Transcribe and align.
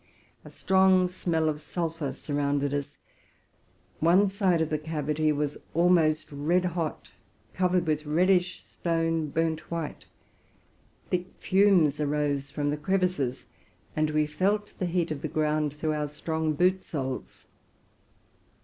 <A 0.43 0.49
strong 0.49 1.07
smell 1.09 1.47
of 1.47 1.61
sulphur 1.61 2.11
surrounded 2.11 2.73
us; 2.73 2.97
one 3.99 4.31
side 4.31 4.59
of 4.59 4.71
the 4.71 4.79
c 4.79 4.85
avity 4.87 5.31
was 5.31 5.59
almost 5.75 6.31
red 6.31 6.65
hot, 6.65 7.11
covered 7.53 7.85
with 7.85 8.07
reddish 8.07 8.63
stone 8.63 9.29
burnt 9.29 9.69
white; 9.69 10.07
thick 11.11 11.27
fumes 11.37 11.99
arose 11.99 12.49
from 12.49 12.71
the 12.71 12.77
crevices, 12.77 13.45
and 13.95 14.09
we 14.09 14.25
felt 14.25 14.73
the 14.79 14.87
heat 14.87 15.11
of 15.11 15.21
the 15.21 15.27
ground 15.27 15.75
through 15.75 15.93
our 15.93 16.07
strong 16.07 16.53
boot 16.53 16.81
soles. 16.81 17.45